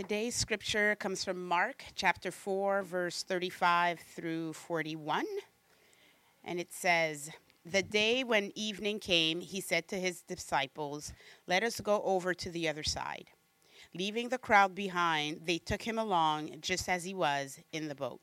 [0.00, 5.26] Today's scripture comes from Mark chapter 4, verse 35 through 41.
[6.42, 7.28] And it says,
[7.66, 11.12] The day when evening came, he said to his disciples,
[11.46, 13.26] Let us go over to the other side.
[13.94, 18.22] Leaving the crowd behind, they took him along just as he was in the boat.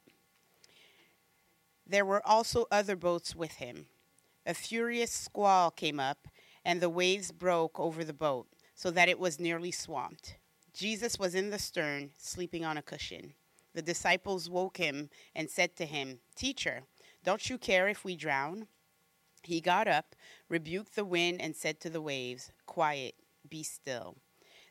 [1.85, 3.85] There were also other boats with him.
[4.47, 6.27] A furious squall came up,
[6.65, 10.37] and the waves broke over the boat, so that it was nearly swamped.
[10.77, 13.33] Jesus was in the stern, sleeping on a cushion.
[13.73, 16.83] The disciples woke him and said to him, Teacher,
[17.23, 18.67] don't you care if we drown?
[19.41, 20.15] He got up,
[20.49, 23.15] rebuked the wind, and said to the waves, Quiet,
[23.49, 24.17] be still.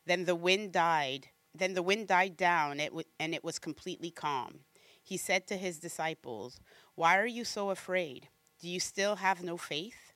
[0.05, 1.27] Then the wind died.
[1.53, 4.59] Then the wind died down, and it was completely calm.
[5.03, 6.61] He said to his disciples,
[6.95, 8.29] Why are you so afraid?
[8.61, 10.13] Do you still have no faith?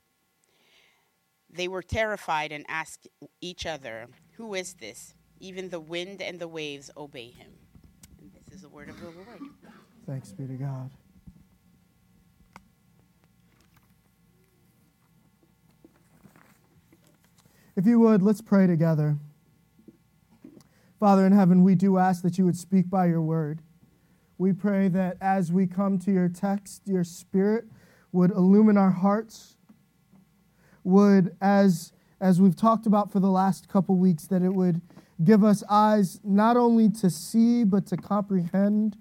[1.50, 3.10] They were terrified and asked
[3.42, 5.16] each other, Who is this?
[5.42, 7.50] Even the wind and the waves obey him.
[8.20, 9.42] And this is the word of the Lord.
[10.06, 10.92] Thanks be to God.
[17.76, 19.18] If you would, let's pray together.
[21.00, 23.64] Father in heaven, we do ask that you would speak by your word.
[24.38, 27.66] We pray that as we come to your text, your spirit
[28.12, 29.56] would illumine our hearts,
[30.84, 34.82] would, as, as we've talked about for the last couple weeks, that it would
[35.24, 38.98] give us eyes not only to see, but to comprehend,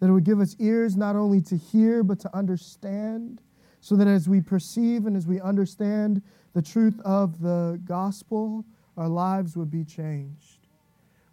[0.00, 3.40] that it would give us ears not only to hear, but to understand,
[3.80, 6.22] so that as we perceive and as we understand
[6.54, 8.64] the truth of the gospel,
[8.96, 10.66] our lives would be changed.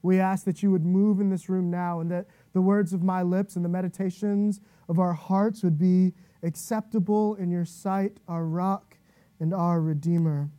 [0.02, 3.04] We ask that you would move in this room now and that the words of
[3.04, 8.46] my lips and the meditations of our hearts would be acceptable in your sight, our
[8.46, 8.98] rock
[9.40, 10.50] and our redeemer.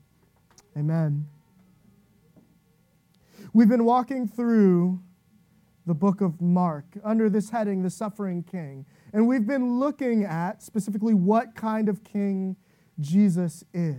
[0.77, 1.27] Amen.
[3.53, 5.01] We've been walking through
[5.85, 8.87] the book of Mark under this heading, The Suffering King.
[9.13, 12.55] And we've been looking at specifically what kind of king
[13.01, 13.97] Jesus is.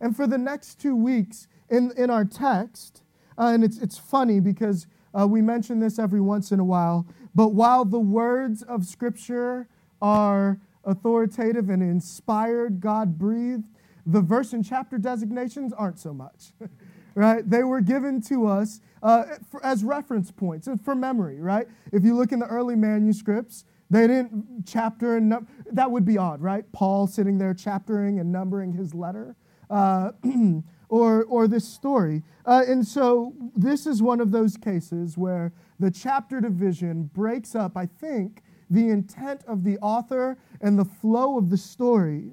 [0.00, 3.02] And for the next two weeks in, in our text,
[3.36, 4.86] uh, and it's, it's funny because
[5.18, 9.66] uh, we mention this every once in a while, but while the words of Scripture
[10.00, 13.64] are authoritative and inspired, God breathed,
[14.06, 16.52] the verse and chapter designations aren't so much.
[17.14, 17.48] right?
[17.48, 21.66] They were given to us uh, for, as reference points for memory, right?
[21.92, 26.16] If you look in the early manuscripts, they didn't chapter and num- that would be
[26.16, 26.64] odd, right?
[26.72, 29.36] Paul sitting there chaptering and numbering his letter,
[29.68, 30.12] uh,
[30.88, 35.90] or or this story, uh, and so this is one of those cases where the
[35.90, 37.76] chapter division breaks up.
[37.76, 42.32] I think the intent of the author and the flow of the story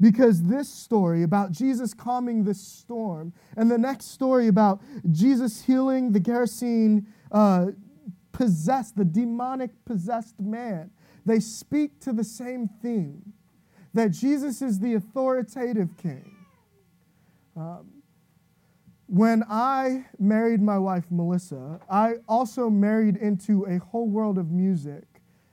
[0.00, 4.80] because this story about Jesus calming the storm and the next story about
[5.10, 7.66] Jesus healing the Gerasene uh,
[8.32, 10.90] possessed, the demonic possessed man,
[11.26, 13.34] they speak to the same theme
[13.92, 16.36] that Jesus is the authoritative king.
[17.56, 17.90] Um,
[19.06, 25.04] when I married my wife, Melissa, I also married into a whole world of music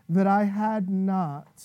[0.07, 1.63] that I had not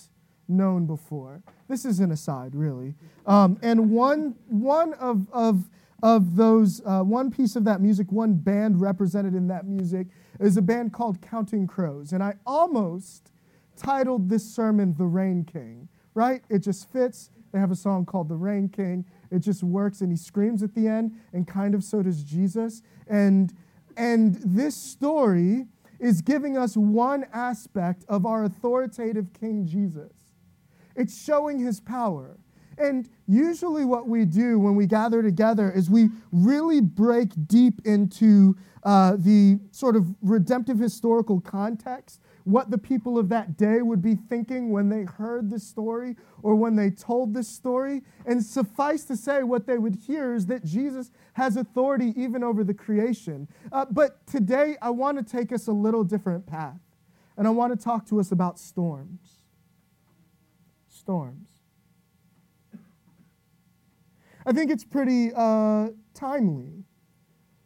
[0.48, 1.42] known before.
[1.72, 2.94] This is an aside, really.
[3.24, 5.70] Um, and one, one of, of,
[6.02, 10.58] of those, uh, one piece of that music, one band represented in that music, is
[10.58, 12.12] a band called Counting Crows.
[12.12, 13.32] And I almost
[13.74, 16.42] titled this sermon The Rain King, right?
[16.50, 17.30] It just fits.
[17.52, 19.06] They have a song called The Rain King.
[19.30, 22.82] It just works, and he screams at the end, and kind of so does Jesus.
[23.06, 23.50] And,
[23.96, 25.68] and this story
[25.98, 30.21] is giving us one aspect of our authoritative King Jesus.
[30.96, 32.36] It's showing his power.
[32.78, 38.56] And usually, what we do when we gather together is we really break deep into
[38.82, 44.16] uh, the sort of redemptive historical context, what the people of that day would be
[44.16, 48.02] thinking when they heard this story or when they told this story.
[48.26, 52.64] And suffice to say, what they would hear is that Jesus has authority even over
[52.64, 53.46] the creation.
[53.70, 56.80] Uh, but today, I want to take us a little different path.
[57.36, 59.41] And I want to talk to us about storms
[61.02, 61.48] storms.
[64.44, 66.84] I think it's pretty uh, timely.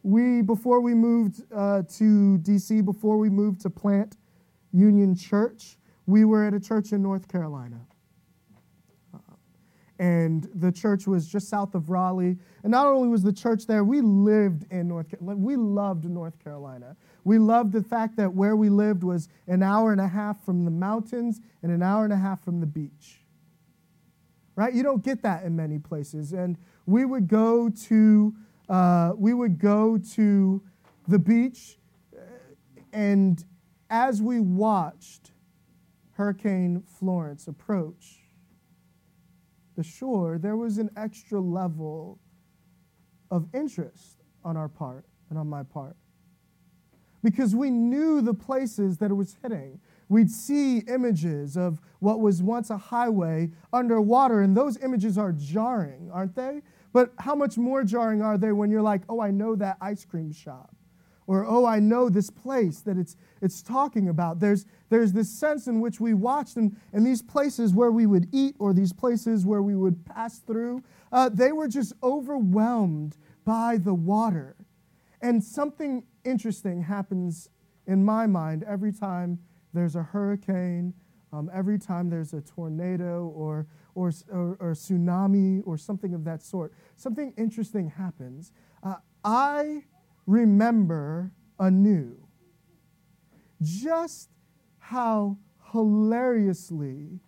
[0.03, 4.17] We, before we moved uh, to DC, before we moved to plant
[4.71, 7.81] Union Church, we were at a church in North Carolina.
[9.13, 9.17] Uh,
[9.99, 12.37] and the church was just south of Raleigh.
[12.63, 15.39] And not only was the church there, we lived in North Carolina.
[15.39, 16.95] We loved North Carolina.
[17.23, 20.63] We loved the fact that where we lived was an hour and a half from
[20.63, 23.21] the mountains and an hour and a half from the beach
[24.57, 24.73] right?
[24.73, 26.33] You don't get that in many places.
[26.33, 28.33] And we would go to,
[28.67, 30.61] uh, we would go to
[31.07, 31.77] the beach,
[32.13, 32.19] uh,
[32.91, 33.45] and
[33.89, 35.31] as we watched
[36.13, 38.23] Hurricane Florence approach
[39.77, 42.19] the shore, there was an extra level
[43.29, 45.95] of interest on our part and on my part.
[47.23, 49.79] Because we knew the places that it was hitting.
[50.09, 56.09] We'd see images of what was once a highway underwater, and those images are jarring,
[56.13, 56.61] aren't they?
[56.93, 60.05] But how much more jarring are they when you're like, oh, I know that ice
[60.05, 60.73] cream shop?
[61.27, 64.39] Or, oh, I know this place that it's, it's talking about.
[64.39, 68.29] There's, there's this sense in which we watched, and, and these places where we would
[68.31, 70.81] eat or these places where we would pass through,
[71.11, 74.55] uh, they were just overwhelmed by the water.
[75.21, 77.49] And something interesting happens
[77.87, 79.39] in my mind every time
[79.77, 80.93] there's a hurricane,
[81.31, 86.41] um, every time there's a tornado or, or, or, or, tsunami or something of that
[86.41, 86.73] sort.
[86.95, 88.51] Something interesting happens.
[88.81, 89.83] Uh, I
[90.25, 92.15] remember anew
[93.61, 94.29] just
[94.79, 95.37] how
[95.71, 97.19] hilariously,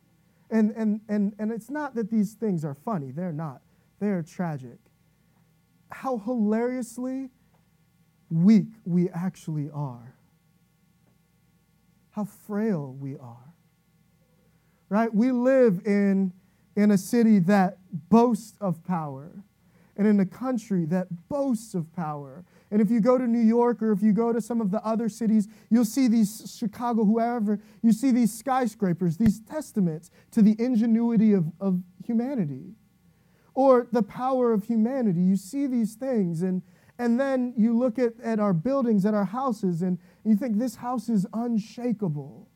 [0.49, 3.61] and, and, and, and it's not that these things are funny, they're not,
[3.99, 4.77] they're tragic.
[5.91, 7.29] How hilariously
[8.29, 10.15] weak we actually are,
[12.19, 13.53] how frail we are.
[14.89, 15.13] Right?
[15.13, 16.33] We live in,
[16.75, 17.77] in a city that
[18.09, 19.31] boasts of power
[19.95, 23.81] and in a country that boasts of power and if you go to New York
[23.81, 27.59] or if you go to some of the other cities, you'll see these, Chicago, whoever,
[27.81, 32.75] you see these skyscrapers, these testaments to the ingenuity of, of humanity
[33.55, 35.19] or the power of humanity.
[35.19, 36.61] You see these things, and,
[36.99, 39.97] and then you look at, at our buildings, at our houses, and
[40.29, 42.47] you think this house is unshakable.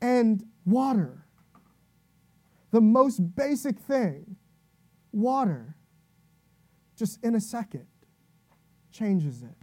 [0.00, 1.24] And water,
[2.70, 4.36] the most basic thing,
[5.12, 5.74] water,
[6.96, 7.86] just in a second
[8.92, 9.54] changes it.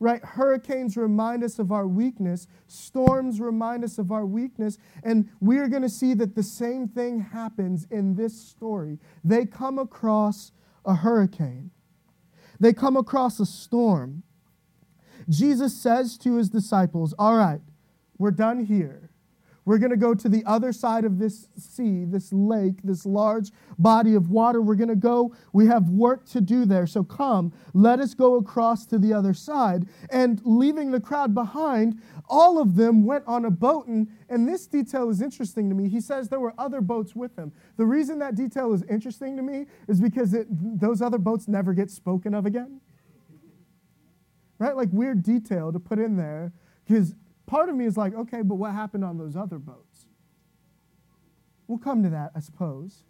[0.00, 0.22] Right?
[0.22, 5.82] Hurricanes remind us of our weakness, storms remind us of our weakness, and we're going
[5.82, 8.98] to see that the same thing happens in this story.
[9.22, 10.52] They come across
[10.84, 11.70] a hurricane,
[12.60, 14.22] they come across a storm.
[15.28, 17.60] Jesus says to his disciples, All right,
[18.18, 19.04] we're done here.
[19.66, 23.50] We're going to go to the other side of this sea, this lake, this large
[23.78, 24.60] body of water.
[24.60, 25.34] We're going to go.
[25.52, 26.86] We have work to do there.
[26.86, 29.88] So come, let us go across to the other side.
[30.10, 33.86] And leaving the crowd behind, all of them went on a boat.
[33.86, 35.88] And, and this detail is interesting to me.
[35.88, 37.52] He says there were other boats with them.
[37.78, 41.72] The reason that detail is interesting to me is because it, those other boats never
[41.72, 42.80] get spoken of again.
[44.58, 44.76] Right?
[44.76, 46.52] Like weird detail to put in there
[46.86, 47.14] because
[47.46, 50.06] part of me is like, okay, but what happened on those other boats?
[51.66, 53.04] We'll come to that, I suppose.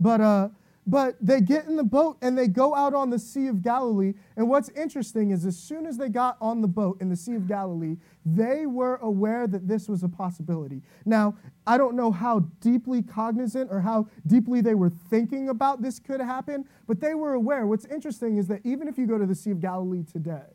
[0.00, 0.48] But, uh,
[0.86, 4.14] but they get in the boat and they go out on the Sea of Galilee.
[4.36, 7.36] And what's interesting is, as soon as they got on the boat in the Sea
[7.36, 7.96] of Galilee,
[8.26, 10.82] they were aware that this was a possibility.
[11.06, 11.36] Now,
[11.66, 16.20] I don't know how deeply cognizant or how deeply they were thinking about this could
[16.20, 17.66] happen, but they were aware.
[17.66, 20.52] What's interesting is that even if you go to the Sea of Galilee today,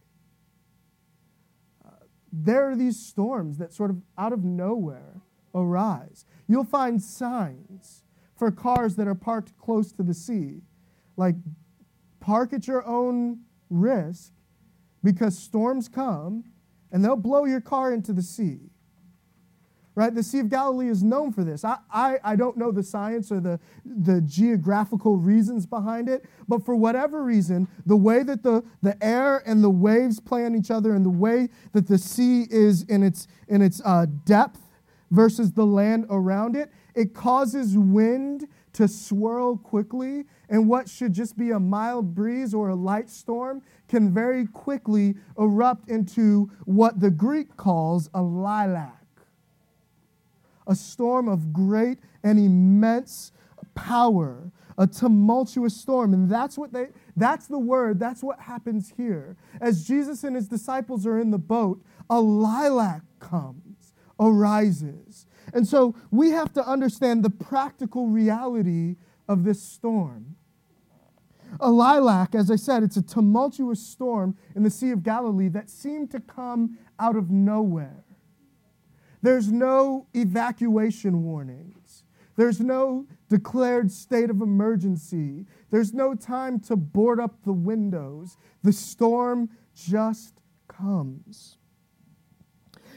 [2.31, 5.21] there are these storms that sort of out of nowhere
[5.53, 6.25] arise.
[6.47, 8.03] You'll find signs
[8.35, 10.61] for cars that are parked close to the sea,
[11.17, 11.35] like
[12.19, 13.39] park at your own
[13.69, 14.31] risk
[15.03, 16.43] because storms come
[16.91, 18.68] and they'll blow your car into the sea
[19.99, 20.15] right?
[20.15, 21.65] The Sea of Galilee is known for this.
[21.65, 26.63] I, I, I don't know the science or the, the geographical reasons behind it, but
[26.63, 30.71] for whatever reason, the way that the, the air and the waves play on each
[30.71, 34.61] other and the way that the sea is in its, in its uh, depth
[35.11, 41.37] versus the land around it, it causes wind to swirl quickly, and what should just
[41.37, 47.09] be a mild breeze or a light storm can very quickly erupt into what the
[47.09, 48.98] Greek calls a lailaps
[50.69, 53.33] a storm of great and immense
[53.75, 56.13] power, a tumultuous storm.
[56.13, 59.35] And that's what they that's the word, that's what happens here.
[59.59, 65.25] As Jesus and his disciples are in the boat, a lailaps comes, arises.
[65.53, 68.95] And so we have to understand the practical reality
[69.27, 70.35] of this storm.
[71.59, 75.69] A lailaps, as I said, it's a tumultuous storm in the Sea of Galilee that
[75.69, 78.03] seemed to come out of nowhere.
[79.21, 82.03] There's no evacuation warnings.
[82.35, 85.45] There's no declared state of emergency.
[85.71, 88.37] There's no time to board up the windows.
[88.63, 90.35] The storm just
[90.69, 91.57] comes.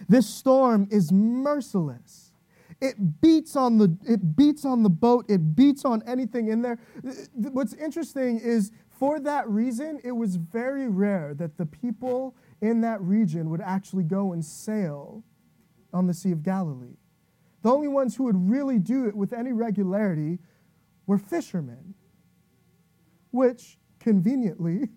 [0.08, 2.32] This storm is merciless.
[2.80, 6.78] It beats on the it beats on the boat, it beats on anything in there.
[7.34, 13.00] What's interesting is for that reason, it was very rare that the people in that
[13.00, 15.24] region would actually go and sail
[15.92, 16.96] on the Sea of Galilee.
[17.62, 20.38] The only ones who would really do it with any regularity
[21.06, 21.94] were fishermen,
[23.30, 24.88] which conveniently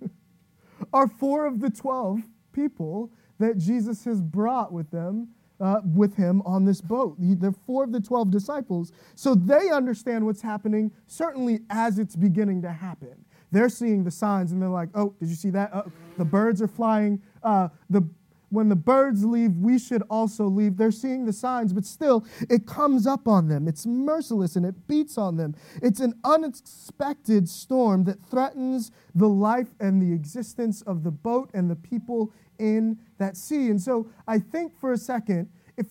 [0.93, 2.21] are four of the 12
[2.51, 7.15] people that Jesus has brought with them uh, with him on this boat.
[7.19, 8.91] They're four of the 12 disciples.
[9.15, 13.25] So they understand what's happening, certainly as it's beginning to happen.
[13.51, 15.73] They're seeing the signs and they're like, oh, did you see that?
[15.73, 15.83] Uh,
[16.17, 17.21] the birds are flying.
[17.41, 18.07] Uh, the
[18.49, 20.77] when the birds leave, we should also leave.
[20.77, 23.67] They're seeing the signs, but still, it comes up on them.
[23.67, 25.55] It's merciless and it beats on them.
[25.81, 31.69] It's an unexpected storm that threatens the life and the existence of the boat and
[31.69, 33.69] the people in that sea.
[33.69, 35.87] And so I think for a second, if,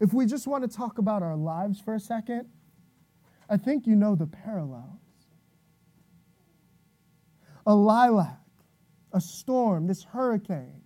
[0.00, 2.46] if we just want to talk about our lives for a second,
[3.48, 5.00] I think you know the parallels.
[7.66, 8.38] A lailaps,
[9.12, 10.82] a storm, this hurricane.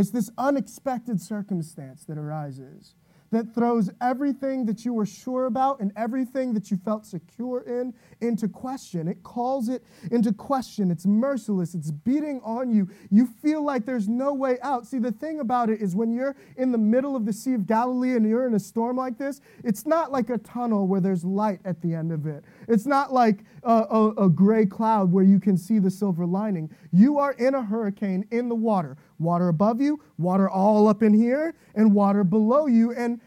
[0.00, 2.94] It's this unexpected circumstance that arises
[3.30, 7.94] that throws everything that you were sure about and everything that you felt secure in
[8.20, 9.08] into question.
[9.08, 10.90] It calls it into question.
[10.90, 11.74] It's merciless.
[11.74, 12.88] It's beating on you.
[13.10, 14.86] You feel like there's no way out.
[14.86, 17.66] See, the thing about it is when you're in the middle of the Sea of
[17.66, 21.24] Galilee and you're in a storm like this, it's not like a tunnel where there's
[21.24, 22.44] light at the end of it.
[22.68, 26.70] It's not like a, a, a gray cloud where you can see the silver lining.
[26.92, 31.12] You are in a hurricane in the water water above you, water all up in
[31.12, 32.92] here, and water below you.
[32.92, 33.19] And,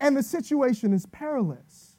[0.00, 1.96] and the situation is perilous.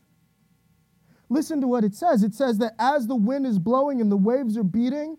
[1.29, 2.23] Listen to what it says.
[2.23, 5.17] It says that as the wind is blowing and the waves are beating,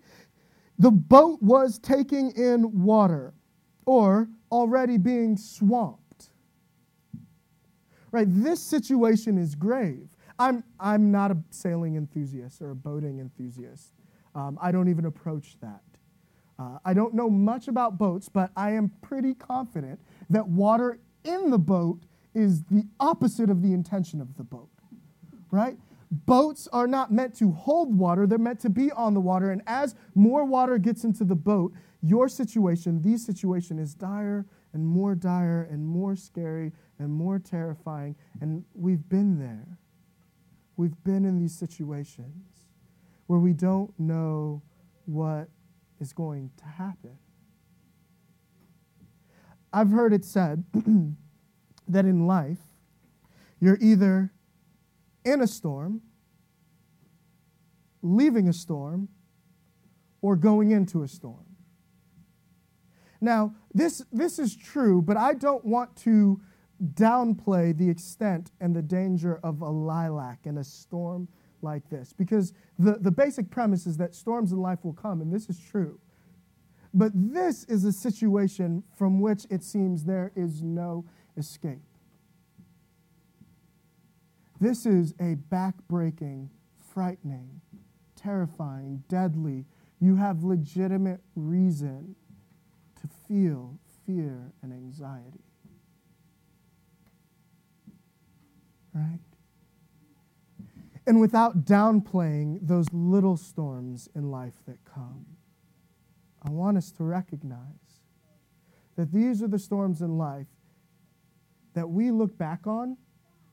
[0.78, 3.34] the boat was taking in water
[3.86, 6.30] or already being swamped.
[8.10, 8.26] Right?
[8.28, 10.08] This situation is grave.
[10.38, 13.92] I'm, I'm not a sailing enthusiast or a boating enthusiast.
[14.34, 15.82] Um, I don't even approach that.
[16.58, 21.50] Uh, I don't know much about boats, but I am pretty confident that water in
[21.50, 22.00] the boat
[22.34, 24.68] is the opposite of the intention of the boat,
[25.50, 25.76] right?
[26.10, 29.50] Boats are not meant to hold water, they're meant to be on the water.
[29.50, 31.72] And as more water gets into the boat,
[32.02, 38.16] your situation, the situation is dire and more dire and more scary and more terrifying.
[38.40, 39.78] And we've been there.
[40.76, 42.68] We've been in these situations
[43.26, 44.62] where we don't know
[45.04, 45.48] what
[46.00, 47.18] is going to happen.
[49.72, 50.64] I've heard it said
[51.92, 52.58] that in life,
[53.60, 54.32] you're either
[55.24, 56.02] in a storm,
[58.02, 59.08] leaving a storm,
[60.22, 61.44] or going into a storm.
[63.20, 66.40] Now, this, this is true, but I don't want to
[66.94, 71.28] downplay the extent and the danger of a lailaps in a storm
[71.60, 72.14] like this.
[72.14, 75.58] Because the, the basic premise is that storms in life will come, and this is
[75.58, 76.00] true.
[76.92, 81.04] But this is a situation from which it seems there is no
[81.40, 81.82] escape.
[84.60, 87.60] This is a backbreaking, frightening,
[88.14, 89.64] terrifying, deadly.
[90.00, 92.14] You have legitimate reason
[93.00, 95.44] to feel fear and anxiety.
[98.94, 99.20] Right?
[101.10, 105.26] and without downplaying those little storms in life that come.
[106.40, 107.58] I want us to recognize
[108.94, 110.46] that these are the storms in life
[111.74, 112.96] that we look back on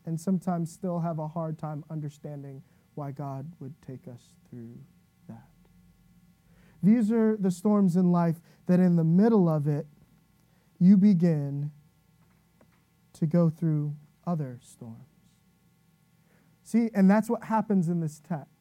[0.05, 2.61] and sometimes still have a hard time understanding
[2.95, 4.77] why God would take us through
[5.27, 5.47] that.
[6.81, 9.85] These are the storms in life that in the middle of it,
[10.79, 11.71] you begin
[13.13, 13.95] to go through
[14.25, 14.95] other storms.
[16.63, 18.56] See, and that's what happens in this text.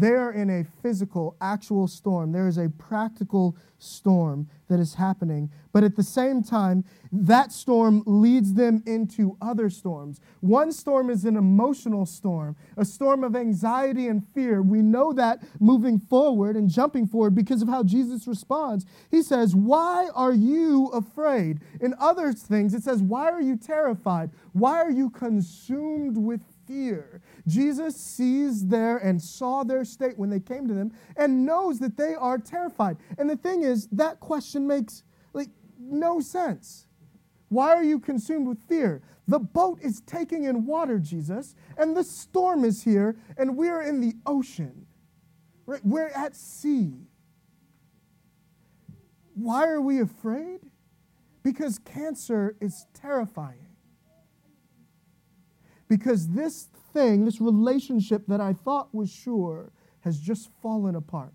[0.00, 2.32] They are in a physical, actual storm.
[2.32, 5.50] There is a practical storm that is happening.
[5.72, 10.18] But at the same time, that storm leads them into other storms.
[10.40, 14.62] One storm is an emotional storm, a storm of anxiety and fear.
[14.62, 18.86] We know that moving forward and jumping forward because of how Jesus responds.
[19.10, 21.60] He says, Why are you afraid?
[21.80, 24.30] In other things, it says, Why are you terrified?
[24.52, 26.40] Why are you consumed with
[26.70, 27.20] fear.
[27.48, 31.96] Jesus sees their and saw their state when they came to them and knows that
[31.96, 32.96] they are terrified.
[33.18, 35.48] And the thing is, that question makes like
[35.80, 36.86] no sense.
[37.48, 39.02] Why are you consumed with fear?
[39.26, 44.00] The boat is taking in water, Jesus, and the storm is here, and we're in
[44.00, 44.86] the ocean.
[45.66, 45.80] Right?
[45.84, 46.94] We're at sea.
[49.34, 50.60] Why are we afraid?
[51.42, 53.59] Because cancer is terrifying.
[55.90, 61.34] Because this thing, this relationship that I thought was sure, has just fallen apart.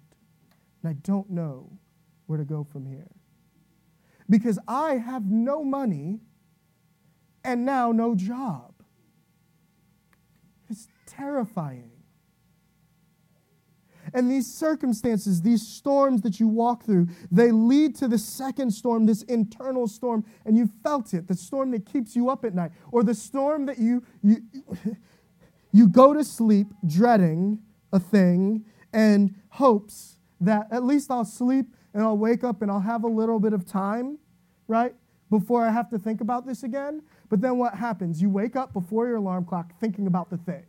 [0.81, 1.69] And I don't know
[2.25, 3.12] where to go from here.
[4.29, 6.21] Because I have no money
[7.43, 8.71] and now no job.
[10.69, 11.91] It's terrifying.
[14.15, 19.05] And these circumstances, these storms that you walk through, they lead to the second storm,
[19.05, 22.72] this internal storm, and you felt it, the storm that keeps you up at night,
[22.93, 24.38] or the storm that you you
[25.74, 27.60] you go to sleep dreading
[27.91, 32.79] a thing and hopes that at least I'll sleep and I'll wake up and I'll
[32.79, 34.17] have a little bit of time,
[34.69, 34.95] right?
[35.29, 37.01] Before I have to think about this again.
[37.27, 38.22] But then what happens?
[38.22, 40.63] You wake up before your alarm clock thinking about the thing.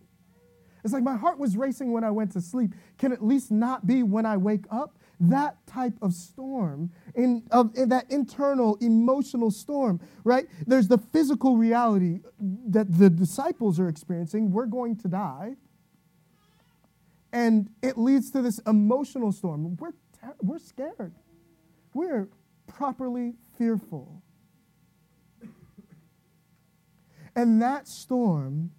[0.87, 2.73] It's like my heart was racing when I went to sleep.
[2.97, 4.97] Can at least not be when I wake up?
[5.19, 10.47] That type of storm, in, of, in that internal emotional storm, right?
[10.65, 12.21] There's the physical reality
[12.69, 14.53] that the disciples are experiencing.
[14.53, 15.57] We're going to die.
[17.33, 19.77] And it leads to this emotional storm.
[19.79, 19.91] We're,
[20.23, 21.15] ter- we're scared.
[21.95, 22.29] We're
[22.69, 24.23] properly fearful.
[27.35, 28.71] And that storm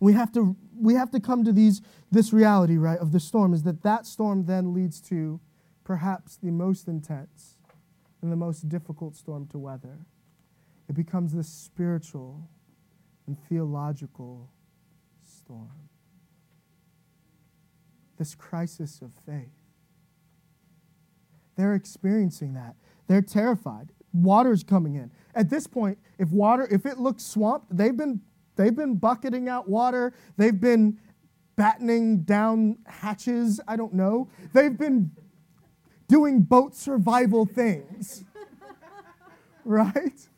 [0.00, 3.52] we have to we have to come to these this reality right of the storm
[3.52, 5.38] is that that storm then leads to
[5.84, 7.56] perhaps the most intense
[8.22, 10.06] and the most difficult storm to weather.
[10.88, 12.48] It becomes this spiritual
[13.26, 14.50] and theological
[15.22, 15.88] storm.
[18.18, 19.52] This crisis of faith.
[21.56, 22.74] They're experiencing that.
[23.06, 23.90] They're terrified.
[24.12, 25.10] Water's coming in.
[25.34, 28.20] At this point if water if it looks swamped they've been
[28.60, 30.12] They've been bucketing out water.
[30.36, 30.98] They've been
[31.56, 33.58] battening down hatches.
[33.66, 34.28] I don't know.
[34.52, 35.12] They've been
[36.08, 38.22] doing boat survival things.
[39.64, 40.28] right?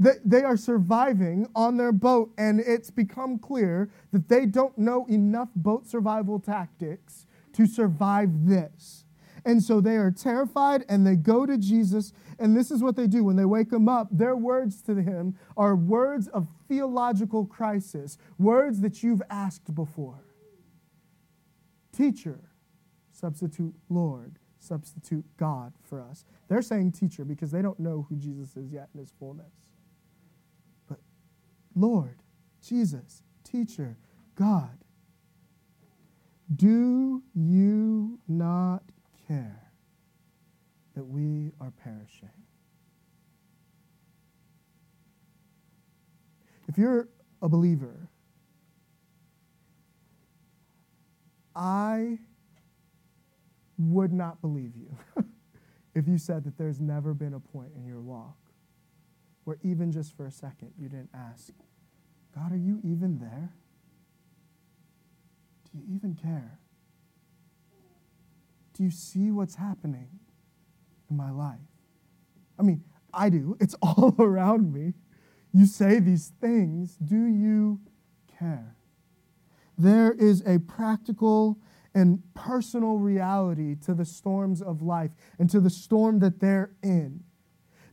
[0.00, 5.50] They, are surviving on their boat, and it's become clear that they don't know enough
[5.54, 9.04] boat survival tactics to survive this.
[9.44, 12.12] And so they are terrified and they go to Jesus.
[12.38, 14.08] And this is what they do when they wake him up.
[14.10, 20.24] Their words to him are words of theological crisis, words that you've asked before.
[21.92, 22.50] Teacher,
[23.10, 26.24] substitute Lord, substitute God for us.
[26.48, 29.52] They're saying teacher because they don't know who Jesus is yet in his fullness.
[30.88, 30.98] But
[31.74, 32.22] Lord,
[32.62, 33.96] Jesus, teacher,
[34.36, 34.78] God,
[36.54, 38.84] do you not
[39.26, 39.67] care
[40.98, 42.28] that we are perishing.
[46.66, 47.08] If you're
[47.40, 48.08] a believer,
[51.54, 52.18] I
[53.78, 54.96] would not believe you
[55.94, 58.36] if you said that there's never been a point in your walk
[59.44, 61.52] where even just for a second you didn't ask,
[62.34, 63.52] God, are you even there?
[65.70, 66.58] Do you even care?
[68.74, 70.08] Do you see what's happening
[71.10, 71.58] in my life?
[72.58, 73.56] I mean, I do.
[73.60, 74.94] It's all around me.
[75.52, 76.96] You say these things.
[76.96, 77.80] Do you
[78.38, 78.76] care?
[79.76, 81.58] There is a practical
[81.94, 87.24] and personal reality to the storms of life and to the storm that they're in.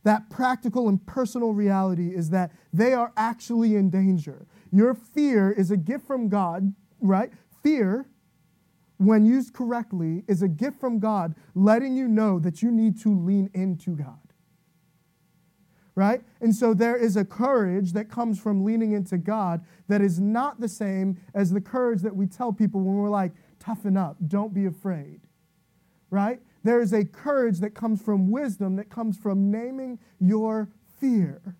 [0.04, 4.46] That practical and personal reality is that they are actually in danger.
[4.70, 7.32] Your fear is a gift from God, right?
[7.62, 8.06] Fear
[8.98, 13.14] when used correctly, is a gift from God letting you know that you need to
[13.14, 14.18] lean into God.
[15.94, 16.22] Right?
[16.40, 20.60] And so there is a courage that comes from leaning into God that is not
[20.60, 24.52] the same as the courage that we tell people when we're like, toughen up, don't
[24.52, 25.20] be afraid.
[26.10, 26.40] Right?
[26.64, 31.56] There is a courage that comes from wisdom, that comes from naming your fear.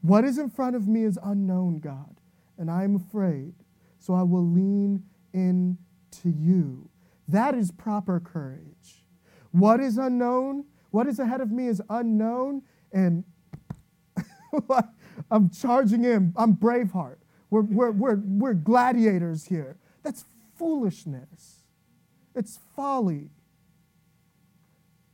[0.00, 2.20] What is in front of me is unknown, God,
[2.56, 3.54] and I am afraid,
[3.98, 5.78] so I will lean in
[6.10, 6.88] to you.
[7.28, 9.04] That is proper courage.
[9.52, 13.24] What is unknown, what is ahead of me is unknown, and
[15.30, 16.32] I'm charging in.
[16.36, 17.16] I'm Braveheart.
[17.50, 19.78] We're, we're, we're, we're gladiators here.
[20.02, 20.24] That's
[20.56, 21.62] foolishness.
[22.34, 23.30] It's folly.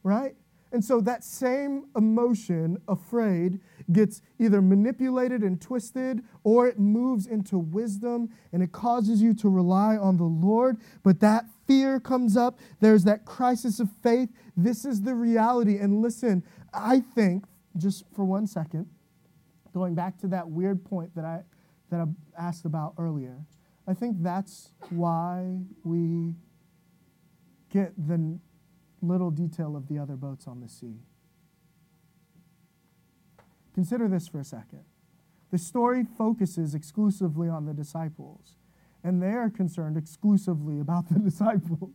[0.03, 0.35] Right?
[0.73, 3.61] And so that same emotion, afraid,
[3.93, 9.49] gets either manipulated and twisted or it moves into wisdom and it causes you to
[9.49, 10.79] rely on the Lord.
[11.03, 12.59] But that fear comes up.
[12.81, 14.31] There's that crisis of faith.
[14.57, 15.79] This is the reality.
[15.79, 17.45] And listen, I think,
[17.77, 18.87] just for one second,
[19.73, 21.43] going back to that weird point that I,
[21.91, 22.07] that I
[22.41, 23.39] asked about earlier,
[23.87, 26.35] I think that's why we
[27.71, 28.39] get the
[29.01, 31.01] little detail of the other boats on the sea.
[33.75, 34.85] Consider this for a second.
[35.51, 38.57] The story focuses exclusively on the disciples.
[39.05, 41.91] and they are concerned exclusively about the disciples.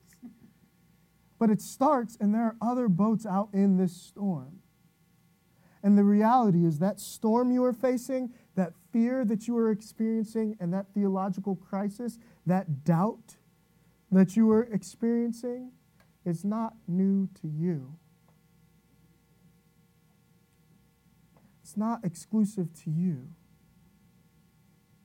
[1.39, 4.59] But it starts, and there are other boats out in this storm.
[5.83, 10.57] And the reality is that storm you are facing, that fear that you are experiencing,
[10.59, 13.37] and that theological crisis, that doubt
[14.11, 15.71] that you are experiencing,
[16.25, 17.96] is not new to you.
[21.67, 23.27] It's not exclusive to you.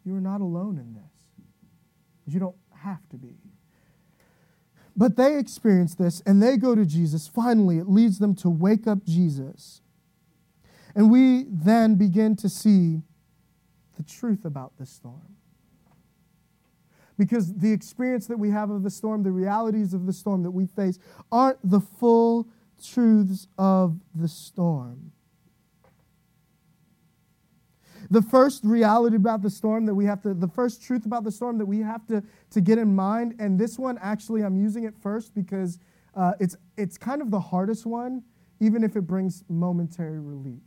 [0.05, 1.45] You are not alone in this.
[2.25, 3.35] You don't have to be.
[4.97, 7.27] But they experience this and they go to Jesus.
[7.27, 9.81] Finally, it leads them to wake up Jesus.
[10.95, 13.03] And we then begin to see
[13.97, 15.35] the truth about the storm.
[17.19, 20.53] Because the experience that we have of the storm, the realities of the storm that
[20.53, 21.01] we face,
[21.33, 22.47] aren't the full
[22.81, 25.11] truths of the storm.
[28.13, 31.33] The first reality about the storm that we have to, the first truth about the
[31.33, 34.85] storm that we have to, to get in mind, and this one actually I'm using
[34.85, 35.79] it first because
[36.15, 38.23] uh, it's, it's kind of the hardest one,
[38.61, 40.61] even if it brings momentary relief.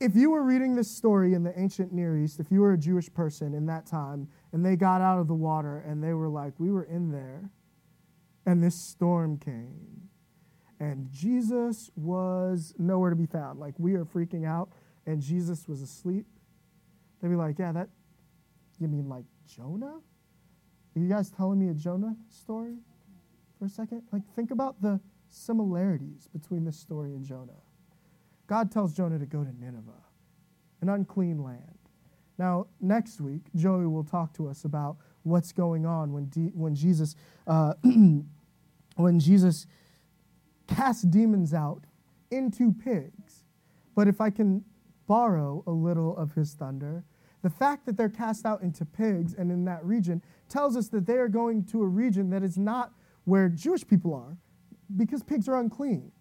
[0.00, 2.78] If you were reading this story in the ancient Near East, if you were a
[2.78, 6.28] Jewish person in that time, and they got out of the water and they were
[6.28, 7.50] like, We were in there,
[8.46, 10.09] and this storm came
[10.80, 13.60] and Jesus was nowhere to be found.
[13.60, 14.70] Like we are freaking out,
[15.06, 16.26] and Jesus was asleep.
[17.20, 17.90] They'd be like, "Yeah, that.
[18.80, 20.00] You mean like Jonah?
[20.96, 22.76] Are you guys telling me a Jonah story
[23.58, 24.02] for a second?
[24.10, 27.52] Like think about the similarities between this story and Jonah.
[28.46, 29.92] God tells Jonah to go to Nineveh,
[30.80, 31.78] an unclean land.
[32.36, 36.74] Now, next week, Joey will talk to us about what's going on when, D- when
[36.74, 37.14] Jesus,
[37.46, 37.74] uh,
[38.96, 39.66] when Jesus
[40.74, 41.84] cast demons out
[42.30, 43.44] into pigs.
[43.94, 44.64] But if I can
[45.06, 47.04] borrow a little of his thunder,
[47.42, 51.06] the fact that they're cast out into pigs and in that region tells us that
[51.06, 52.92] they are going to a region that is not
[53.24, 54.36] where Jewish people are
[54.96, 56.12] because pigs are unclean.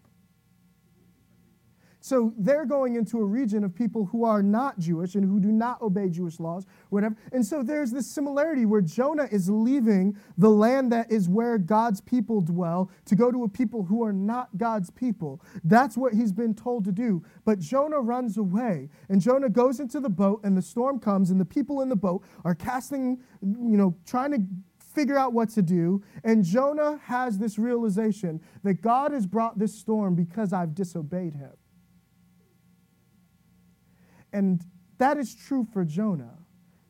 [2.01, 5.51] So they're going into a region of people who are not Jewish and who do
[5.51, 7.15] not obey Jewish laws, whatever.
[7.33, 11.99] And so there's this similarity where Jonah is leaving the land that is where God's
[11.99, 15.41] people dwell to go to a people who are not God's people.
[15.65, 17.21] That's what he's been told to do.
[17.43, 21.39] But Jonah runs away, and Jonah goes into the boat, and the storm comes, and
[21.39, 24.39] the people in the boat are casting, you know, trying to
[24.79, 26.01] figure out what to do.
[26.23, 31.51] And Jonah has this realization that God has brought this storm because I've disobeyed him.
[34.33, 34.63] And
[34.97, 36.37] that is true for Jonah,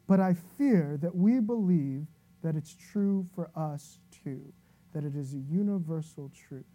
[0.08, 2.08] but I fear that we believe
[2.43, 4.54] that it's true for us too,
[4.93, 6.65] that it is a universal truth.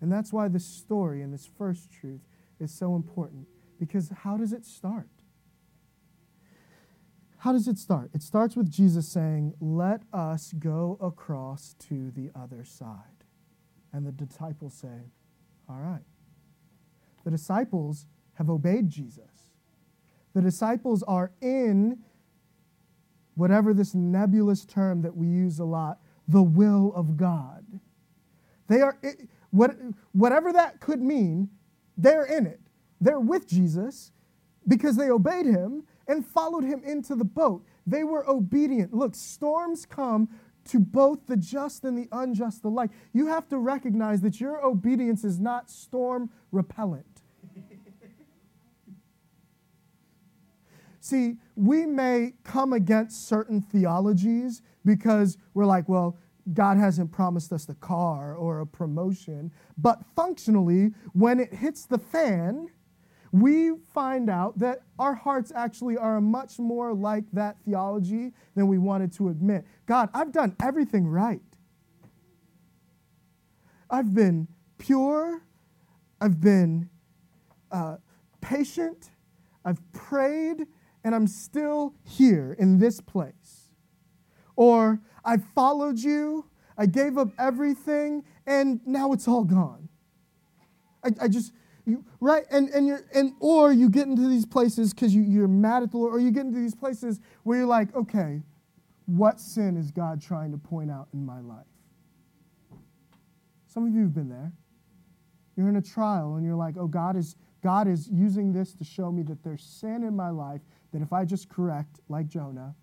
[0.00, 2.20] And that's why this story and this first truth
[2.58, 3.46] is so important,
[3.78, 5.08] because how does it start?
[7.38, 8.10] How does it start?
[8.12, 13.24] It starts with Jesus saying, Let us go across to the other side.
[13.92, 15.10] And the disciples say,
[15.68, 16.04] All right.
[17.24, 19.29] The disciples have obeyed Jesus.
[20.34, 21.98] The disciples are in
[23.34, 27.64] whatever this nebulous term that we use a lot, the will of God.
[28.68, 28.98] They are,
[29.50, 29.76] what,
[30.12, 31.48] whatever that could mean,
[31.96, 32.60] they're in it.
[33.00, 34.12] They're with Jesus
[34.68, 37.64] because they obeyed him and followed him into the boat.
[37.86, 38.94] They were obedient.
[38.94, 40.28] Look, storms come
[40.66, 42.90] to both the just and the unjust alike.
[43.12, 47.09] You have to recognize that your obedience is not storm repellent.
[51.00, 56.18] See, we may come against certain theologies because we're like, well,
[56.52, 59.50] God hasn't promised us the car or a promotion.
[59.78, 62.68] But functionally, when it hits the fan,
[63.32, 68.76] we find out that our hearts actually are much more like that theology than we
[68.76, 69.64] wanted to admit.
[69.86, 71.40] God, I've done everything right.
[73.88, 75.42] I've been pure.
[76.20, 76.90] I've been
[77.70, 77.96] uh,
[78.40, 79.10] patient.
[79.64, 80.66] I've prayed
[81.04, 83.68] and I'm still here in this place.
[84.56, 89.88] Or I followed you, I gave up everything, and now it's all gone.
[91.04, 91.52] I, I just,
[91.86, 92.44] you, right?
[92.50, 95.90] And, and you're, and, or you get into these places because you, you're mad at
[95.90, 98.42] the Lord, or you get into these places where you're like, okay,
[99.06, 101.66] what sin is God trying to point out in my life?
[103.66, 104.52] Some of you have been there.
[105.56, 108.84] You're in a trial and you're like, oh, God is, God is using this to
[108.84, 110.60] show me that there's sin in my life
[110.92, 112.74] that if I just correct, like Jonah,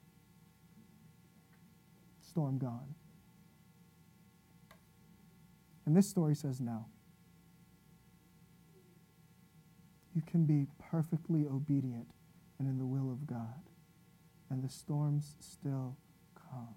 [2.21, 2.95] storm gone.
[5.85, 6.85] And this story says no.
[10.15, 12.07] You can be perfectly obedient
[12.59, 13.61] and in the will of God.
[14.49, 15.97] and the storms still
[16.35, 16.75] come.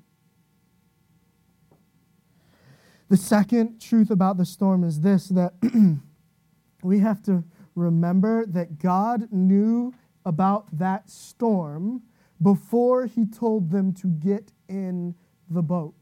[3.09, 5.55] The second truth about the storm is this that
[6.83, 12.03] we have to remember that God knew about that storm
[12.43, 15.15] before he told them to get in
[15.49, 15.95] the boat.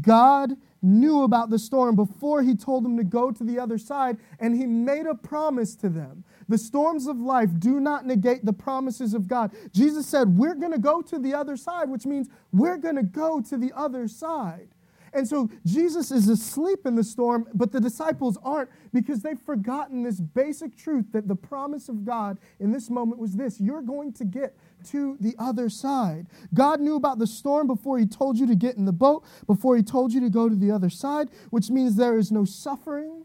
[0.00, 4.18] God knew about the storm before he told them to go to the other side,
[4.38, 6.24] and he made a promise to them.
[6.48, 9.52] The storms of life do not negate the promises of God.
[9.72, 13.02] Jesus said, We're going to go to the other side, which means we're going to
[13.02, 14.73] go to the other side.
[15.14, 20.02] And so Jesus is asleep in the storm, but the disciples aren't because they've forgotten
[20.02, 24.12] this basic truth that the promise of God in this moment was this you're going
[24.14, 26.26] to get to the other side.
[26.52, 29.76] God knew about the storm before He told you to get in the boat, before
[29.76, 33.24] He told you to go to the other side, which means there is no suffering,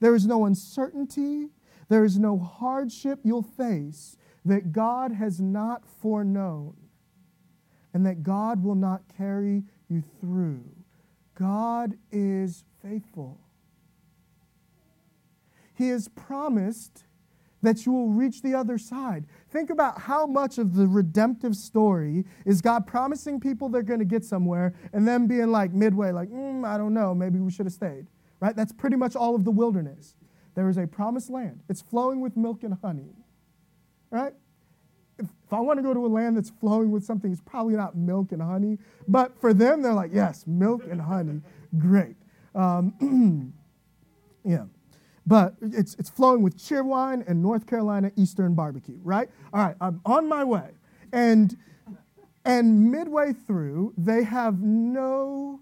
[0.00, 1.50] there is no uncertainty,
[1.88, 6.76] there is no hardship you'll face that God has not foreknown
[7.94, 10.64] and that God will not carry you through.
[11.36, 13.38] God is faithful.
[15.74, 17.04] He has promised
[17.62, 19.24] that you will reach the other side.
[19.50, 24.04] Think about how much of the redemptive story is God promising people they're going to
[24.04, 27.66] get somewhere and then being like midway, like, mm, I don't know, maybe we should
[27.66, 28.06] have stayed.
[28.40, 28.54] Right?
[28.54, 30.14] That's pretty much all of the wilderness.
[30.54, 33.14] There is a promised land, it's flowing with milk and honey.
[34.10, 34.32] Right?
[35.18, 37.74] If, if I want to go to a land that's flowing with something, it's probably
[37.74, 38.78] not milk and honey.
[39.08, 41.40] But for them, they're like, yes, milk and honey.
[41.78, 42.16] Great.
[42.54, 43.54] Um,
[44.44, 44.64] yeah.
[45.26, 49.28] But it's, it's flowing with Cheerwine and North Carolina Eastern barbecue, right?
[49.52, 50.70] All right, I'm on my way.
[51.12, 51.56] And,
[52.44, 55.60] and midway through, they have no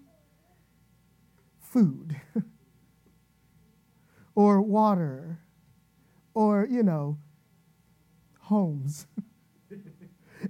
[1.59, 2.15] food
[4.35, 5.39] or water
[6.35, 7.17] or, you know,
[8.41, 9.07] homes.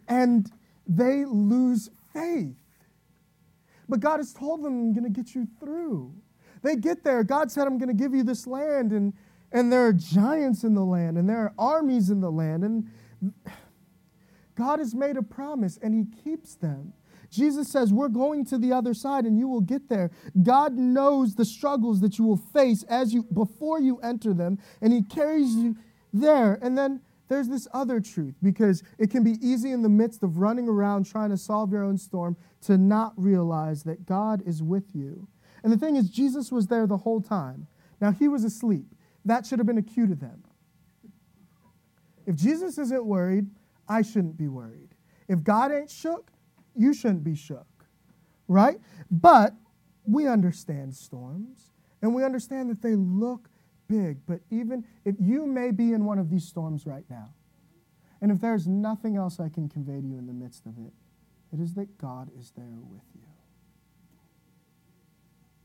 [0.08, 0.52] and
[0.88, 2.56] they lose faith.
[3.88, 6.14] But God has told them, I'm going to get you through.
[6.64, 7.24] They get there.
[7.24, 8.92] God said, I'm going to give you this land.
[8.92, 9.14] And,
[9.52, 12.64] and there are giants in the land, and there are armies in the land.
[12.64, 12.90] And
[14.56, 16.94] God has made a promise, and He keeps them.
[17.30, 20.12] Jesus says, We're going to the other side and you will get there.
[20.44, 24.94] God knows the struggles that you will face as you before you enter them, and
[24.94, 25.76] He carries you
[26.14, 26.58] there.
[26.62, 30.38] And then there's this other truth because it can be easy in the midst of
[30.38, 34.86] running around trying to solve your own storm to not realize that God is with
[34.94, 35.28] you.
[35.64, 37.68] And the thing is, Jesus was there the whole time.
[38.00, 38.86] Now, he was asleep.
[39.24, 40.44] That should have been a cue to them.
[42.28, 43.48] If Jesus isn't worried,
[43.88, 44.90] I shouldn't be worried.
[45.28, 46.32] If God ain't shook,
[46.76, 47.86] you shouldn't be shook,
[48.48, 48.78] right?
[49.10, 49.54] But
[50.06, 53.50] we understand storms, and we understand that they look
[53.88, 54.18] big.
[54.26, 57.34] But even if you may be in one of these storms right now,
[58.22, 60.94] and if there's nothing else I can convey to you in the midst of it,
[61.54, 63.22] it is that God is there with you.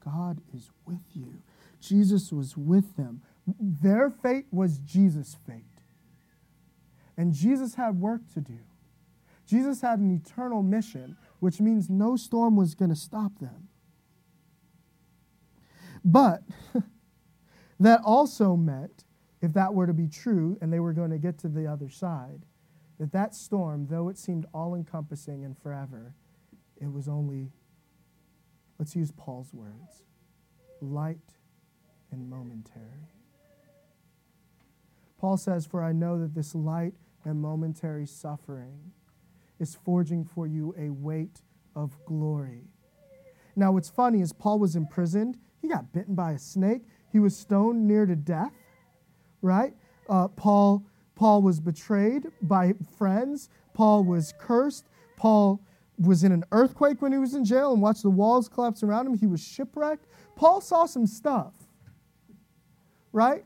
[0.05, 1.43] God is with you.
[1.81, 3.23] Jesus was with them.
[3.47, 5.65] Their fate was Jesus' fate.
[7.17, 8.59] And Jesus had work to do.
[9.47, 13.69] Jesus had an eternal mission, which means no storm was going to stop them.
[16.05, 16.43] But
[17.87, 19.05] that also meant,
[19.41, 21.89] if that were to be true and they were going to get to the other
[21.89, 22.45] side,
[22.99, 26.15] that that storm, though it seemed all encompassing and forever,
[26.81, 27.51] it was only
[28.81, 30.05] Let's use Paul's words
[30.81, 31.19] light
[32.11, 33.13] and momentary.
[35.19, 36.95] Paul says, For I know that this light
[37.27, 38.93] and momentary suffering
[39.59, 41.43] is forging for you a weight
[41.77, 42.63] of glory.
[43.55, 45.37] Now, what's funny is Paul was imprisoned.
[45.61, 46.85] He got bitten by a snake.
[47.13, 48.53] He was stoned near to death,
[49.43, 49.75] right?
[50.09, 53.49] Uh, Paul, Paul was betrayed by friends.
[53.75, 54.87] Paul was cursed.
[55.17, 55.61] Paul
[55.99, 59.07] was in an earthquake when he was in jail and watched the walls collapse around
[59.07, 59.19] him.
[59.19, 60.07] He was shipwrecked.
[60.35, 61.53] Paul saw some stuff,
[63.13, 63.45] right?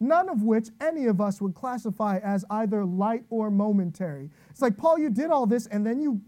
[0.00, 4.30] None of which any of us would classify as either light or momentary.
[4.50, 6.20] It's like, Paul, you did all this and then you,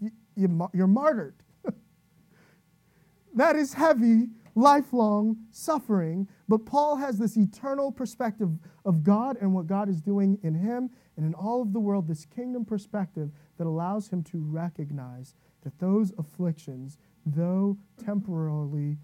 [0.00, 1.34] you, you you're martyred.
[3.34, 6.28] that is heavy, lifelong suffering.
[6.48, 8.50] But Paul has this eternal perspective
[8.84, 12.08] of God and what God is doing in him and in all of the world,
[12.08, 18.98] this kingdom perspective that allows him to recognize that those afflictions, though temporarily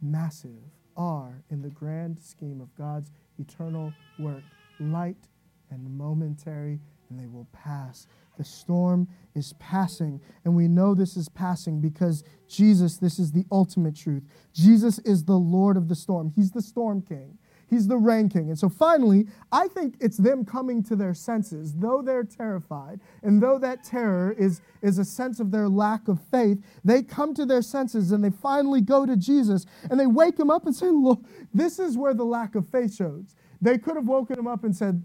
[0.00, 0.62] massive,
[0.96, 4.42] are in the grand scheme of God's eternal work
[4.78, 5.28] light
[5.70, 8.06] and momentary, and they will pass.
[8.38, 13.44] The storm is passing, and we know this is passing because Jesus, this is the
[13.50, 14.24] ultimate truth.
[14.52, 17.38] Jesus is the Lord of the storm, He's the storm king.
[17.72, 18.50] He's the Rain King.
[18.50, 21.72] And so finally, I think it's them coming to their senses.
[21.72, 26.20] Though they're terrified, and though that terror is, is a sense of their lack of
[26.30, 30.38] faith, they come to their senses and they finally go to Jesus and they wake
[30.38, 33.36] him up and say, Look, this is where the lack of faith shows.
[33.62, 35.02] They could have woken him up and said,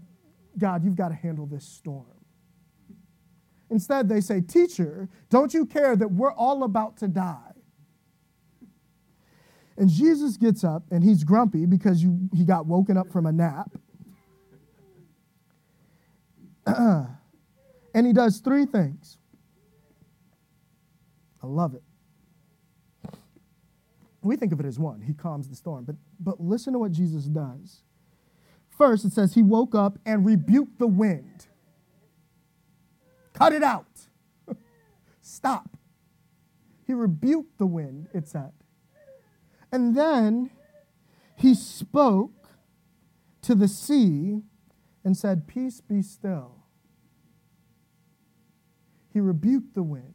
[0.58, 2.17] God, you've got to handle this storm.
[3.70, 7.52] Instead, they say, Teacher, don't you care that we're all about to die?
[9.76, 13.32] And Jesus gets up and he's grumpy because you, he got woken up from a
[13.32, 13.70] nap.
[16.66, 19.18] and he does three things.
[21.42, 21.82] I love it.
[24.22, 25.00] We think of it as one.
[25.00, 25.84] He calms the storm.
[25.84, 27.82] But, but listen to what Jesus does.
[28.76, 31.47] First, it says he woke up and rebuked the wind.
[33.38, 34.08] Cut it out.
[35.20, 35.76] Stop.
[36.84, 38.50] He rebuked the wind, it said.
[39.70, 40.50] And then
[41.36, 42.48] he spoke
[43.42, 44.42] to the sea
[45.04, 46.64] and said, Peace be still.
[49.12, 50.14] He rebuked the wind,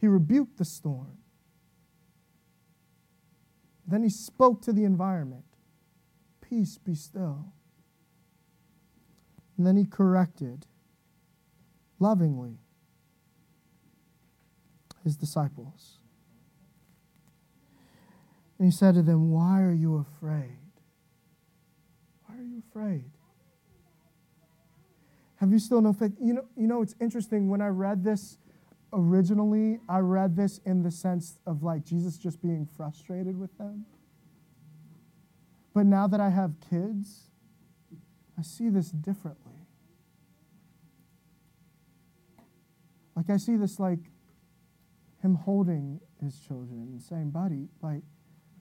[0.00, 1.18] he rebuked the storm.
[3.86, 5.44] Then he spoke to the environment
[6.40, 7.52] Peace be still.
[9.56, 10.66] And then he corrected
[12.00, 12.58] lovingly
[15.04, 15.98] his disciples.
[18.58, 20.58] And he said to them, Why are you afraid?
[22.26, 23.10] Why are you afraid?
[25.36, 26.12] Have you still no faith?
[26.20, 27.48] You know, you know, it's interesting.
[27.50, 28.38] When I read this
[28.92, 33.84] originally, I read this in the sense of like Jesus just being frustrated with them.
[35.74, 37.24] But now that I have kids,
[38.38, 39.52] I see this differently.
[43.16, 44.00] Like, I see this like
[45.24, 48.02] him holding his children and saying, Buddy, like,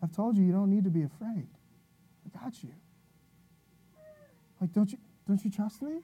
[0.01, 1.47] I've told you, you don't need to be afraid.
[2.25, 2.73] I got you.
[4.61, 4.97] Like, don't you,
[5.27, 5.95] don't you trust me?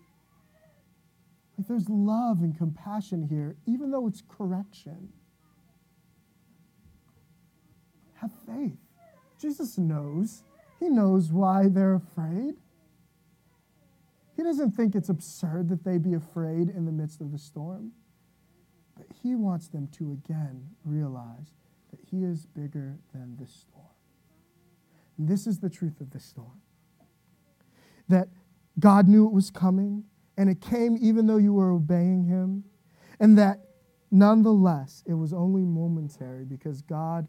[1.58, 5.10] Like, there's love and compassion here, even though it's correction.
[8.16, 8.78] Have faith.
[9.42, 10.44] Jesus knows.
[10.80, 12.56] He knows why they're afraid.
[14.36, 17.92] He doesn't think it's absurd that they be afraid in the midst of the storm.
[19.00, 21.54] But he wants them to again realize
[21.90, 23.86] that he is bigger than the storm.
[25.18, 26.62] And this is the truth of this storm
[28.10, 28.28] that
[28.80, 30.04] God knew it was coming,
[30.38, 32.66] and it came even though you were obeying Him,
[33.20, 33.60] and that
[34.12, 37.28] nonetheless it was only momentary because God,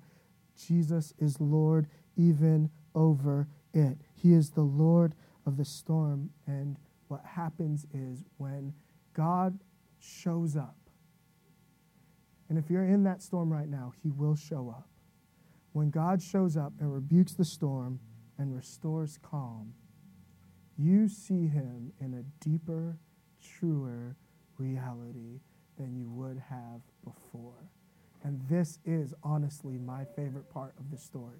[0.56, 3.98] Jesus, is Lord even over it.
[4.14, 5.14] He is the Lord
[5.46, 6.30] of the storm.
[6.46, 6.76] And
[7.08, 8.72] what happens is when
[9.14, 9.58] God
[9.98, 10.76] shows up,
[12.50, 14.90] and if you're in that storm right now, He will show up
[15.72, 18.00] when God shows up and rebukes the storm
[18.38, 19.74] and restores calm,
[20.76, 22.98] you see him in a deeper,
[23.42, 24.16] truer
[24.58, 25.40] reality
[25.78, 27.70] than you would have before.
[28.22, 31.38] And this is honestly my favorite part of the story.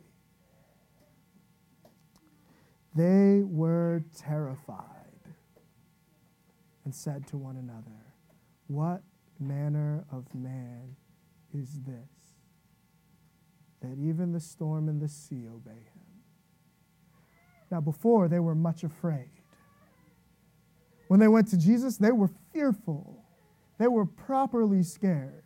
[2.94, 4.84] They were terrified
[6.84, 8.14] and said to one another,
[8.66, 9.02] What
[9.40, 10.96] manner of man
[11.53, 12.31] is this?
[13.81, 16.03] that even the storm and the sea obey him.
[17.70, 19.31] Now, before they were much afraid.
[21.09, 23.24] When they went to Jesus, they were fearful,
[23.79, 25.44] they were properly scared.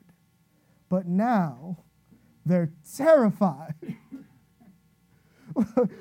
[0.88, 1.78] But now
[2.44, 3.74] they're terrified.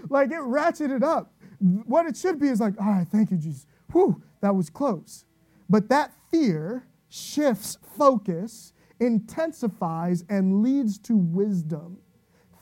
[0.10, 1.34] like it ratcheted up.
[1.60, 3.66] What it should be is like, all right, thank you, Jesus.
[3.92, 5.26] Whew, that was close.
[5.70, 11.98] But that fear shifts focus, intensifies, and leads to wisdom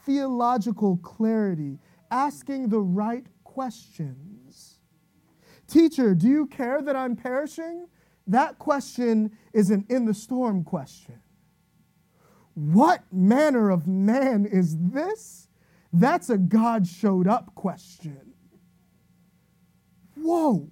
[0.05, 1.77] theological clarity,
[2.09, 4.79] asking the right questions.
[5.67, 7.87] Teacher, do you care that I'm perishing?
[8.27, 11.19] That question is an in the storm question.
[12.55, 15.47] What manner of man is this?
[15.93, 18.33] That's a God showed up question.
[20.15, 20.69] Whoa.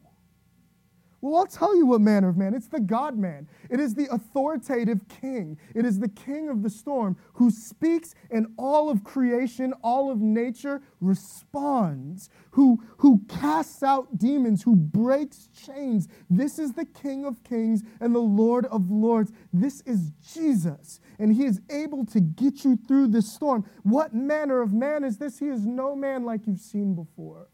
[1.21, 2.53] Well, I'll tell you what manner of man.
[2.53, 3.49] It's the God man.
[3.69, 5.57] It is the authoritative king.
[5.75, 10.21] It is the king of the storm who speaks and all of creation, all of
[10.21, 16.07] nature responds, who, who casts out demons, who breaks chains.
[16.29, 19.33] This is the king of kings and the lord of lords.
[19.51, 23.69] This is Jesus, and he is able to get you through this storm.
[23.83, 25.39] What manner of man is this?
[25.39, 27.49] He is no man like you've seen before,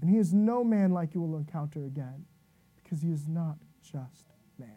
[0.00, 2.24] and he is no man like you will encounter again
[2.92, 4.26] because he is not just
[4.58, 4.68] man.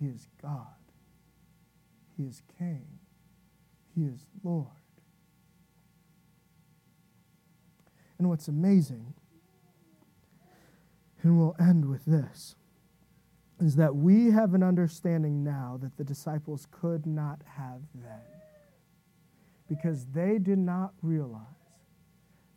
[0.00, 0.64] He is God.
[2.16, 2.86] He is King.
[3.94, 4.68] He is Lord.
[8.18, 9.12] And what's amazing,
[11.22, 12.54] and we'll end with this,
[13.60, 18.22] is that we have an understanding now that the disciples could not have then.
[19.68, 21.55] Because they did not realize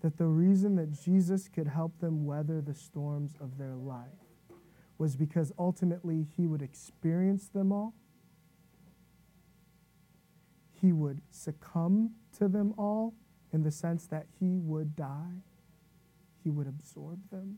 [0.02, 4.08] that the reason that Jesus could help them weather the storms of their life
[4.98, 7.94] was because ultimately he would experience them all.
[10.82, 13.14] He would succumb to them all
[13.52, 15.42] in the sense that he would die,
[16.44, 17.58] he would absorb them,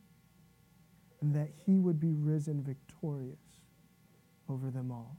[1.20, 3.60] and that he would be risen victorious
[4.50, 5.18] over them all.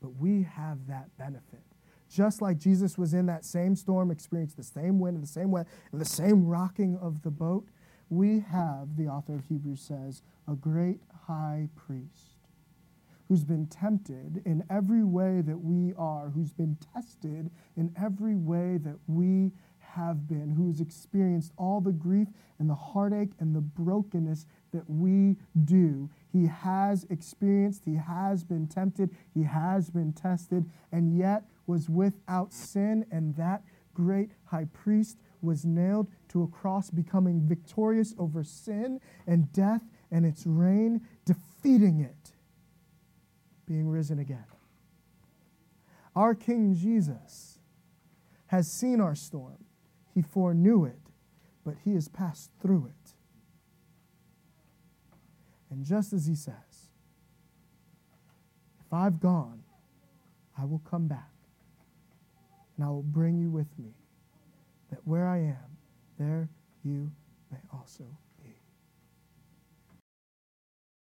[0.00, 1.62] But we have that benefit.
[2.10, 5.50] Just like Jesus was in that same storm, experienced the same wind and the same
[5.50, 7.66] wet and the same rocking of the boat,
[8.08, 12.40] we have, the author of Hebrews says, a great high priest
[13.28, 18.76] who's been tempted in every way that we are, who's been tested in every way
[18.76, 22.26] that we have been, who has experienced all the grief
[22.58, 26.10] and the heartache and the brokenness that we do.
[26.32, 32.52] He has experienced, he has been tempted, he has been tested, and yet was without
[32.52, 33.62] sin, and that
[33.94, 40.26] great high priest was nailed to a cross, becoming victorious over sin and death and
[40.26, 42.32] its reign, defeating it,
[43.66, 44.44] being risen again.
[46.16, 47.58] Our King Jesus
[48.46, 49.64] has seen our storm.
[50.12, 50.98] He foreknew it,
[51.64, 53.12] but he has passed through it.
[55.70, 56.90] And just as he says,
[58.84, 59.62] if I've gone,
[60.58, 61.29] I will come back,
[62.80, 63.92] and I will bring you with me,
[64.90, 65.76] that where I am,
[66.18, 66.48] there
[66.82, 67.10] you
[67.52, 68.04] may also